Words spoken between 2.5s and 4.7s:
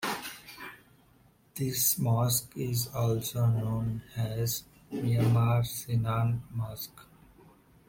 is also known as